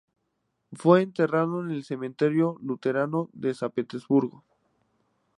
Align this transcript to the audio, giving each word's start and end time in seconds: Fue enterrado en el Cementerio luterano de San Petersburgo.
Fue 0.73 1.03
enterrado 1.03 1.61
en 1.61 1.69
el 1.69 1.83
Cementerio 1.83 2.57
luterano 2.63 3.29
de 3.33 3.53
San 3.53 3.69
Petersburgo. 3.69 4.43